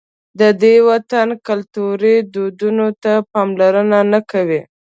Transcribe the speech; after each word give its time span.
د 0.39 0.41
دې 0.61 0.75
وطن 0.89 1.27
کلتوري 1.47 2.15
دودونو 2.33 2.87
ته 3.03 3.13
پاملرنه 3.31 3.99
نه 4.13 4.19
کوي. 4.31 4.61